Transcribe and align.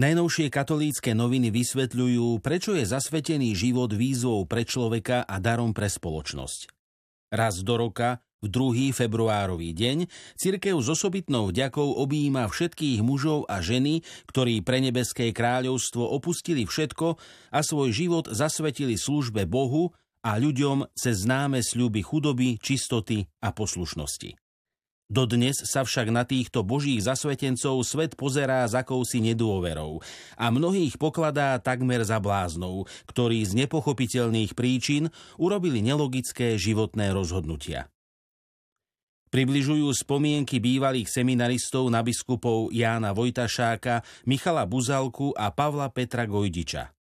Najnovšie 0.00 0.48
katolícke 0.48 1.12
noviny 1.12 1.52
vysvetľujú, 1.52 2.40
prečo 2.40 2.72
je 2.72 2.88
zasvetený 2.88 3.52
život 3.52 3.92
výzvou 3.92 4.48
pre 4.48 4.64
človeka 4.64 5.28
a 5.28 5.36
darom 5.36 5.76
pre 5.76 5.92
spoločnosť. 5.92 6.72
Raz 7.28 7.60
do 7.60 7.76
roka, 7.76 8.24
v 8.40 8.48
druhý 8.48 8.96
februárový 8.96 9.76
deň, 9.76 10.08
cirkev 10.40 10.80
s 10.80 10.88
osobitnou 10.88 11.52
vďakou 11.52 12.00
objíma 12.00 12.48
všetkých 12.48 13.04
mužov 13.04 13.44
a 13.44 13.60
ženy, 13.60 14.00
ktorí 14.32 14.64
pre 14.64 14.80
nebeské 14.80 15.36
kráľovstvo 15.36 16.00
opustili 16.00 16.64
všetko 16.64 17.20
a 17.52 17.60
svoj 17.60 17.92
život 17.92 18.24
zasvetili 18.32 18.96
službe 18.96 19.44
Bohu 19.44 19.92
a 20.24 20.40
ľuďom 20.40 20.96
cez 20.96 21.28
známe 21.28 21.60
sľuby 21.60 22.00
chudoby, 22.00 22.56
čistoty 22.56 23.28
a 23.44 23.52
poslušnosti. 23.52 24.32
Dodnes 25.10 25.58
sa 25.66 25.82
však 25.82 26.14
na 26.14 26.22
týchto 26.22 26.62
božích 26.62 27.02
zasvetencov 27.02 27.82
svet 27.82 28.14
pozerá 28.14 28.62
s 28.62 28.78
akousi 28.78 29.18
nedôverou 29.18 29.98
a 30.38 30.46
mnohých 30.54 31.02
pokladá 31.02 31.58
takmer 31.58 32.06
za 32.06 32.22
bláznov, 32.22 32.86
ktorí 33.10 33.42
z 33.42 33.66
nepochopiteľných 33.66 34.54
príčin 34.54 35.10
urobili 35.34 35.82
nelogické 35.82 36.54
životné 36.54 37.10
rozhodnutia. 37.10 37.90
Približujú 39.34 39.90
spomienky 39.94 40.62
bývalých 40.62 41.10
seminaristov 41.10 41.90
na 41.90 42.06
biskupov 42.06 42.70
Jána 42.70 43.10
Vojtašáka, 43.10 44.06
Michala 44.30 44.62
Buzalku 44.62 45.34
a 45.34 45.50
Pavla 45.50 45.90
Petra 45.90 46.22
Gojdiča. 46.26 46.99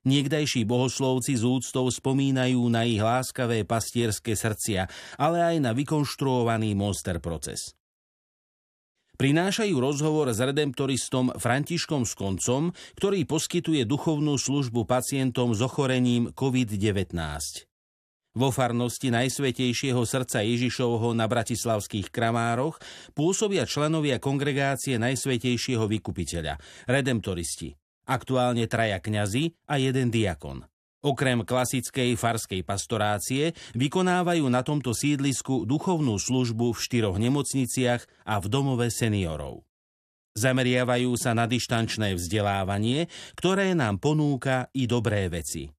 Niekdajší 0.00 0.64
bohoslovci 0.64 1.36
z 1.36 1.44
úctou 1.44 1.84
spomínajú 1.84 2.56
na 2.72 2.88
ich 2.88 3.04
láskavé 3.04 3.68
pastierské 3.68 4.32
srdcia, 4.32 4.88
ale 5.20 5.44
aj 5.44 5.56
na 5.60 5.76
vykonštruovaný 5.76 6.72
monster 6.72 7.20
proces. 7.20 7.76
Prinášajú 9.20 9.76
rozhovor 9.76 10.32
s 10.32 10.40
redemptoristom 10.40 11.36
Františkom 11.36 12.08
Skoncom, 12.08 12.72
ktorý 12.96 13.28
poskytuje 13.28 13.84
duchovnú 13.84 14.40
službu 14.40 14.88
pacientom 14.88 15.52
s 15.52 15.60
ochorením 15.60 16.32
COVID-19. 16.32 17.12
Vo 18.40 18.48
farnosti 18.48 19.12
Najsvetejšieho 19.12 20.00
srdca 20.08 20.40
Ježišovho 20.40 21.12
na 21.12 21.28
Bratislavských 21.28 22.08
Kramároch 22.08 22.80
pôsobia 23.12 23.68
členovia 23.68 24.16
kongregácie 24.16 24.96
Najsvetejšieho 24.96 25.84
vykupiteľa, 25.84 26.56
redemptoristi, 26.88 27.76
aktuálne 28.10 28.66
traja 28.66 28.98
kňazi 28.98 29.54
a 29.70 29.78
jeden 29.78 30.10
diakon. 30.10 30.66
Okrem 31.00 31.48
klasickej 31.48 32.12
farskej 32.18 32.60
pastorácie 32.60 33.56
vykonávajú 33.72 34.44
na 34.52 34.60
tomto 34.60 34.92
sídlisku 34.92 35.64
duchovnú 35.64 36.20
službu 36.20 36.76
v 36.76 36.82
štyroch 36.82 37.16
nemocniciach 37.16 38.04
a 38.28 38.36
v 38.36 38.46
domove 38.52 38.92
seniorov. 38.92 39.64
Zameriavajú 40.36 41.16
sa 41.16 41.32
na 41.32 41.48
dištančné 41.48 42.14
vzdelávanie, 42.20 43.08
ktoré 43.32 43.72
nám 43.72 43.96
ponúka 43.96 44.68
i 44.76 44.84
dobré 44.84 45.32
veci. 45.32 45.72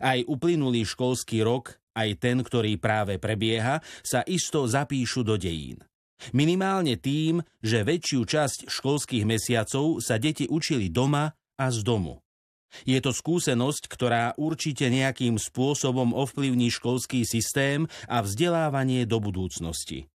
Aj 0.00 0.16
uplynulý 0.24 0.88
školský 0.88 1.44
rok, 1.44 1.76
aj 1.92 2.16
ten, 2.16 2.40
ktorý 2.40 2.80
práve 2.80 3.20
prebieha, 3.20 3.84
sa 4.00 4.24
isto 4.24 4.64
zapíšu 4.64 5.22
do 5.22 5.36
dejín. 5.36 5.84
Minimálne 6.32 6.96
tým, 6.96 7.44
že 7.60 7.84
väčšiu 7.84 8.24
časť 8.24 8.58
školských 8.72 9.28
mesiacov 9.28 10.00
sa 10.00 10.16
deti 10.16 10.48
učili 10.48 10.88
doma 10.88 11.28
a 11.58 11.70
z 11.70 11.86
domu. 11.86 12.24
Je 12.82 12.98
to 12.98 13.14
skúsenosť, 13.14 13.86
ktorá 13.86 14.34
určite 14.34 14.90
nejakým 14.90 15.38
spôsobom 15.38 16.10
ovplyvní 16.10 16.74
školský 16.74 17.22
systém 17.22 17.86
a 18.10 18.18
vzdelávanie 18.18 19.06
do 19.06 19.22
budúcnosti. 19.22 20.10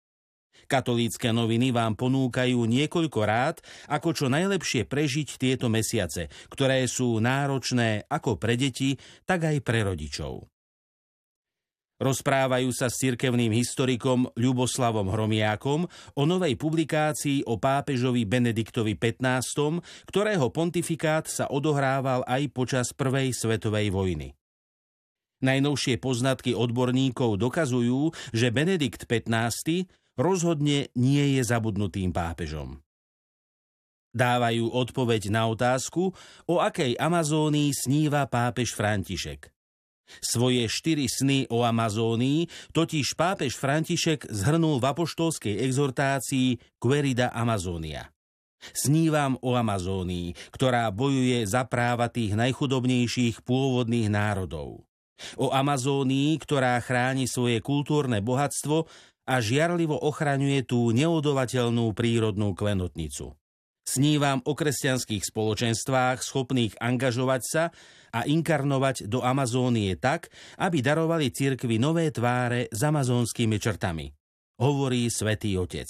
Katolícke 0.65 1.29
noviny 1.31 1.69
vám 1.71 1.95
ponúkajú 1.95 2.59
niekoľko 2.65 3.19
rád, 3.23 3.61
ako 3.87 4.09
čo 4.11 4.25
najlepšie 4.27 4.89
prežiť 4.89 5.37
tieto 5.37 5.69
mesiace, 5.69 6.33
ktoré 6.49 6.83
sú 6.89 7.21
náročné 7.21 8.09
ako 8.09 8.35
pre 8.35 8.57
deti, 8.57 8.97
tak 9.23 9.47
aj 9.47 9.61
pre 9.61 9.85
rodičov. 9.85 10.56
Rozprávajú 11.97 12.69
sa 12.77 12.93
s 12.93 13.01
cirkevným 13.01 13.49
historikom 13.57 14.29
Ľuboslavom 14.37 15.09
Hromiákom 15.09 15.89
o 16.13 16.23
novej 16.29 16.53
publikácii 16.53 17.49
o 17.49 17.57
pápežovi 17.57 18.21
Benediktovi 18.21 18.93
XV, 18.93 19.81
ktorého 20.05 20.53
pontifikát 20.53 21.25
sa 21.25 21.49
odohrával 21.49 22.21
aj 22.29 22.53
počas 22.53 22.93
Prvej 22.93 23.33
svetovej 23.33 23.89
vojny. 23.89 24.37
Najnovšie 25.41 25.97
poznatky 25.97 26.53
odborníkov 26.53 27.41
dokazujú, 27.41 28.13
že 28.29 28.53
Benedikt 28.53 29.09
XV 29.09 29.89
rozhodne 30.13 30.93
nie 30.93 31.25
je 31.37 31.41
zabudnutým 31.41 32.13
pápežom. 32.13 32.77
Dávajú 34.13 34.69
odpoveď 34.69 35.33
na 35.33 35.49
otázku, 35.49 36.13
o 36.45 36.55
akej 36.61 36.93
Amazónii 36.97 37.73
sníva 37.73 38.29
pápež 38.29 38.77
František– 38.77 39.49
svoje 40.19 40.65
štyri 40.71 41.07
sny 41.07 41.47
o 41.51 41.63
Amazónii 41.63 42.71
totiž 42.73 43.13
pápež 43.13 43.55
František 43.59 44.27
zhrnul 44.27 44.79
v 44.79 44.85
apoštolskej 44.91 45.61
exhortácii 45.63 46.79
Querida 46.81 47.31
Amazonia. 47.31 48.09
Snívam 48.73 49.37
o 49.45 49.53
Amazónii, 49.53 50.33
ktorá 50.49 50.89
bojuje 50.89 51.45
za 51.45 51.69
práva 51.69 52.09
tých 52.09 52.33
najchudobnejších 52.33 53.45
pôvodných 53.45 54.09
národov. 54.09 54.81
O 55.37 55.49
Amazónii, 55.53 56.37
ktorá 56.41 56.77
chráni 56.81 57.25
svoje 57.25 57.61
kultúrne 57.61 58.21
bohatstvo 58.21 58.85
a 59.27 59.35
žiarlivo 59.41 59.97
ochraňuje 59.97 60.65
tú 60.65 60.89
neodolateľnú 60.93 61.93
prírodnú 61.93 62.53
klenotnicu. 62.53 63.33
Snívam 63.87 64.43
o 64.43 64.51
kresťanských 64.51 65.23
spoločenstvách 65.23 66.19
schopných 66.19 66.75
angažovať 66.75 67.41
sa 67.47 67.63
a 68.11 68.27
inkarnovať 68.27 69.07
do 69.07 69.23
Amazónie 69.23 69.95
tak, 69.95 70.27
aby 70.59 70.83
darovali 70.83 71.31
cirkvi 71.31 71.79
nové 71.79 72.11
tváre 72.11 72.67
s 72.67 72.83
amazónskymi 72.83 73.55
črtami. 73.55 74.11
Hovorí 74.59 75.07
svätý 75.07 75.55
Otec. 75.55 75.87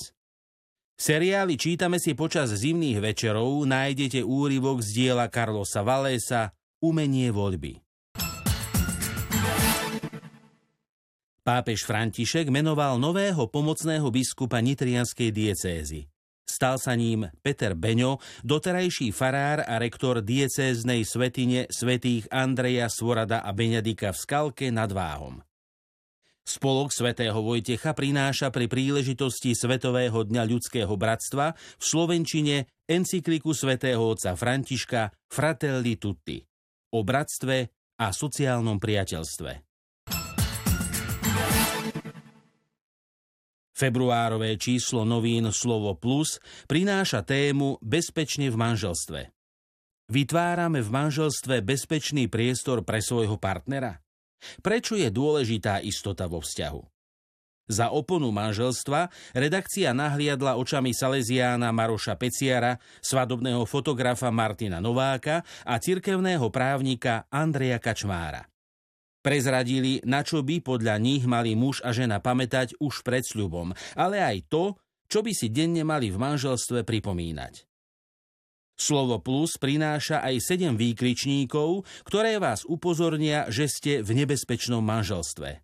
V 0.93 1.01
seriáli 1.01 1.57
Čítame 1.57 1.97
si 1.97 2.13
počas 2.13 2.53
zimných 2.53 3.01
večerov 3.01 3.65
nájdete 3.65 4.21
úryvok 4.21 4.85
z 4.85 4.89
diela 4.93 5.25
Carlosa 5.33 5.81
Valésa 5.81 6.53
Umenie 6.77 7.33
voľby. 7.33 7.81
Pápež 11.41 11.81
František 11.81 12.53
menoval 12.53 13.01
nového 13.01 13.49
pomocného 13.49 14.05
biskupa 14.13 14.61
Nitrianskej 14.61 15.33
diecézy. 15.33 16.11
Stal 16.47 16.79
sa 16.79 16.95
ním 16.95 17.27
Peter 17.43 17.75
Beňo, 17.75 18.23
doterajší 18.47 19.11
farár 19.11 19.67
a 19.67 19.75
rektor 19.77 20.23
diecéznej 20.23 21.03
svetine 21.03 21.67
svetých 21.67 22.31
Andreja, 22.31 22.87
Svorada 22.87 23.43
a 23.43 23.51
Beňadika 23.51 24.15
v 24.15 24.17
Skalke 24.17 24.67
nad 24.71 24.87
Váhom. 24.89 25.43
Spolok 26.47 26.95
svätého 26.95 27.35
Vojtecha 27.43 27.91
prináša 27.91 28.47
pri 28.55 28.71
príležitosti 28.71 29.51
Svetového 29.51 30.23
dňa 30.23 30.47
ľudského 30.47 30.95
bratstva 30.95 31.51
v 31.51 31.83
Slovenčine 31.83 32.71
encykliku 32.87 33.51
svätého 33.51 33.99
otca 33.99 34.31
Františka 34.31 35.11
Fratelli 35.27 35.99
Tutti 35.99 36.39
o 36.95 37.03
bratstve 37.03 37.57
a 37.99 38.15
sociálnom 38.15 38.79
priateľstve. 38.79 39.66
Februárové 43.77 44.57
číslo 44.57 45.05
novín 45.05 45.53
Slovo 45.53 45.93
Plus 45.93 46.41
prináša 46.65 47.21
tému 47.21 47.77
Bezpečne 47.77 48.49
v 48.49 48.57
manželstve. 48.57 49.29
Vytvárame 50.09 50.81
v 50.81 50.89
manželstve 50.89 51.61
bezpečný 51.61 52.25
priestor 52.25 52.81
pre 52.81 53.05
svojho 53.05 53.37
partnera? 53.37 54.01
Prečo 54.65 54.97
je 54.97 55.13
dôležitá 55.13 55.77
istota 55.85 56.25
vo 56.25 56.41
vzťahu? 56.41 56.81
Za 57.69 57.93
oponu 57.93 58.33
manželstva 58.33 59.13
redakcia 59.37 59.93
nahliadla 59.93 60.57
očami 60.57 60.95
Salesiána 60.95 61.69
Maroša 61.69 62.17
Peciara, 62.17 62.81
svadobného 63.03 63.61
fotografa 63.69 64.33
Martina 64.33 64.81
Nováka 64.81 65.45
a 65.67 65.77
cirkevného 65.77 66.49
právnika 66.49 67.29
Andreja 67.29 67.77
Kačmára. 67.77 68.47
Prezradili, 69.27 69.99
na 70.07 70.23
čo 70.23 70.39
by 70.39 70.63
podľa 70.63 70.95
nich 71.03 71.27
mali 71.27 71.51
muž 71.51 71.83
a 71.83 71.91
žena 71.91 72.23
pamätať 72.23 72.79
už 72.79 73.03
pred 73.03 73.27
sľubom, 73.27 73.75
ale 73.99 74.23
aj 74.23 74.47
to, 74.47 74.79
čo 75.11 75.19
by 75.19 75.35
si 75.35 75.51
denne 75.51 75.83
mali 75.83 76.07
v 76.07 76.15
manželstve 76.15 76.87
pripomínať. 76.87 77.67
Slovo 78.79 79.19
plus 79.19 79.59
prináša 79.59 80.23
aj 80.23 80.39
sedem 80.39 80.79
výkričníkov, 80.79 81.83
ktoré 82.07 82.39
vás 82.39 82.63
upozornia, 82.63 83.51
že 83.51 83.67
ste 83.67 83.99
v 83.99 84.15
nebezpečnom 84.23 84.79
manželstve. 84.79 85.59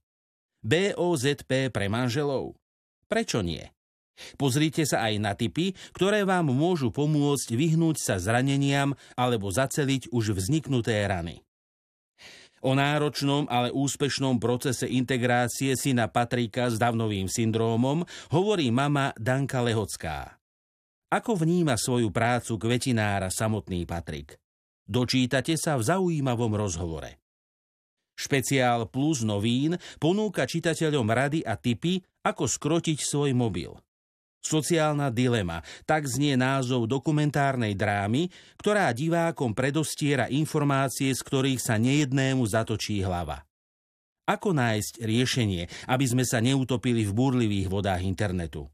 BOZP 0.59 1.71
pre 1.71 1.87
manželov? 1.87 2.59
Prečo 3.07 3.39
nie? 3.39 3.63
Pozrite 4.35 4.83
sa 4.83 5.07
aj 5.07 5.23
na 5.23 5.39
typy, 5.39 5.71
ktoré 5.95 6.27
vám 6.27 6.51
môžu 6.51 6.91
pomôcť 6.91 7.55
vyhnúť 7.55 7.95
sa 7.95 8.19
zraneniam 8.19 8.91
alebo 9.15 9.47
zaceliť 9.47 10.11
už 10.11 10.35
vzniknuté 10.35 10.99
rany. 11.07 11.47
O 12.63 12.71
náročnom, 12.71 13.43
ale 13.51 13.75
úspešnom 13.75 14.39
procese 14.39 14.87
integrácie 14.87 15.75
syna 15.75 16.07
Patrika 16.07 16.71
s 16.71 16.79
Davnovým 16.79 17.27
syndrómom 17.27 18.07
hovorí 18.31 18.71
mama 18.71 19.11
Danka 19.19 19.59
Lehocká. 19.59 20.39
Ako 21.11 21.35
vníma 21.35 21.75
svoju 21.75 22.07
prácu 22.09 22.55
kvetinára 22.55 23.27
samotný 23.27 23.83
Patrik? 23.83 24.39
Dočítate 24.87 25.59
sa 25.59 25.75
v 25.75 25.83
zaujímavom 25.83 26.55
rozhovore. 26.55 27.19
Špeciál 28.15 28.87
Plus 28.87 29.27
novín 29.27 29.75
ponúka 29.99 30.47
čitateľom 30.47 31.07
rady 31.11 31.43
a 31.43 31.59
tipy, 31.59 31.99
ako 32.23 32.47
skrotiť 32.47 32.97
svoj 33.03 33.35
mobil. 33.35 33.75
Sociálna 34.43 35.07
dilema, 35.07 35.63
tak 35.87 36.03
znie 36.03 36.35
názov 36.35 36.91
dokumentárnej 36.91 37.79
drámy, 37.79 38.27
ktorá 38.59 38.91
divákom 38.91 39.55
predostiera 39.55 40.27
informácie, 40.27 41.15
z 41.15 41.21
ktorých 41.23 41.63
sa 41.63 41.79
nejednému 41.79 42.43
zatočí 42.43 42.99
hlava. 42.99 43.47
Ako 44.27 44.51
nájsť 44.51 45.03
riešenie, 45.03 45.63
aby 45.87 46.05
sme 46.07 46.27
sa 46.27 46.43
neutopili 46.43 47.07
v 47.07 47.15
búrlivých 47.15 47.67
vodách 47.71 48.03
internetu? 48.03 48.67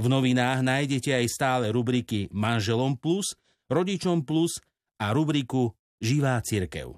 V 0.00 0.08
novinách 0.08 0.64
nájdete 0.64 1.12
aj 1.12 1.26
stále 1.28 1.66
rubriky 1.68 2.32
Manželom 2.32 2.96
plus, 2.96 3.36
Rodičom 3.68 4.24
plus 4.24 4.58
a 4.96 5.12
rubriku 5.12 5.76
Živá 6.00 6.40
cirkev. 6.40 6.96